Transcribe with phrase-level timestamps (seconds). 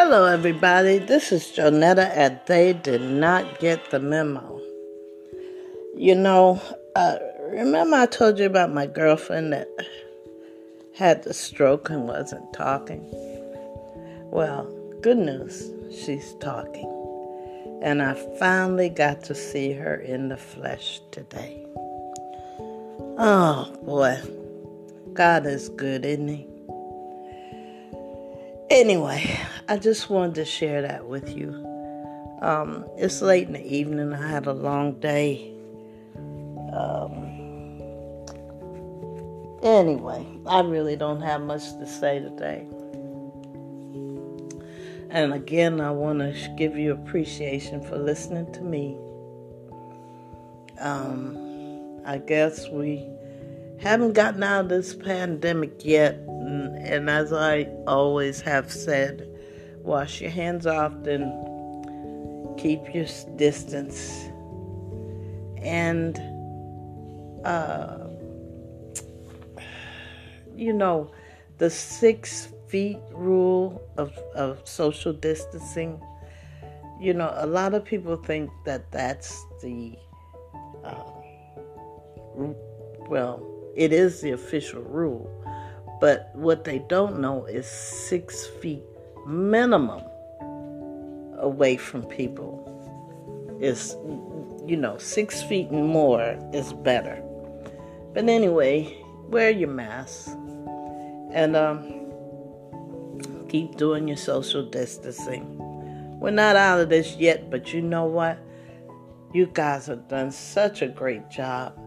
[0.00, 0.98] Hello, everybody.
[0.98, 4.60] This is Jonetta, and they did not get the memo.
[5.96, 6.62] You know,
[6.94, 7.16] uh,
[7.50, 9.66] remember I told you about my girlfriend that
[10.94, 13.02] had the stroke and wasn't talking?
[14.30, 16.88] Well, good news, she's talking.
[17.82, 21.66] And I finally got to see her in the flesh today.
[23.18, 24.16] Oh, boy.
[25.12, 26.57] God is good, isn't He?
[28.70, 31.64] Anyway, I just wanted to share that with you.
[32.42, 34.12] Um, it's late in the evening.
[34.12, 35.54] I had a long day.
[36.72, 37.80] Um,
[39.62, 42.66] anyway, I really don't have much to say today.
[45.10, 48.98] And again, I want to give you appreciation for listening to me.
[50.78, 53.08] Um, I guess we
[53.80, 56.18] haven't gotten out of this pandemic yet.
[56.48, 59.28] And, as I always have said,
[59.82, 61.22] wash your hands often,
[62.56, 64.28] keep your distance,
[65.62, 66.18] and,
[67.44, 68.06] uh,
[70.56, 71.10] you know,
[71.58, 76.00] the six feet rule of, of social distancing.
[77.00, 79.96] You know, a lot of people think that that's the,
[80.82, 81.02] uh,
[83.08, 85.30] well, it is the official rule.
[86.00, 88.84] But what they don't know is six feet
[89.26, 90.02] minimum
[91.38, 92.64] away from people
[93.60, 93.96] is,
[94.66, 97.22] you know, six feet and more is better.
[98.14, 98.96] But anyway,
[99.28, 100.30] wear your mask
[101.32, 102.08] and um,
[103.48, 105.56] keep doing your social distancing.
[106.20, 108.38] We're not out of this yet, but you know what?
[109.32, 111.78] You guys have done such a great job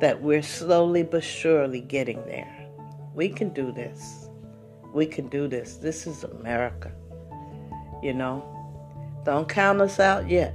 [0.00, 2.59] that we're slowly but surely getting there.
[3.20, 4.30] We can do this.
[4.94, 5.76] We can do this.
[5.76, 6.90] This is America.
[8.02, 8.42] You know,
[9.26, 10.54] don't count us out yet.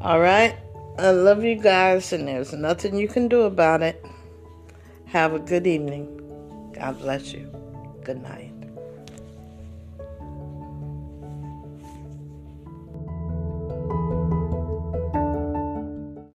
[0.00, 0.56] All right?
[0.98, 4.04] I love you guys, and there's nothing you can do about it.
[5.04, 6.72] Have a good evening.
[6.74, 7.48] God bless you.
[8.02, 8.59] Good night.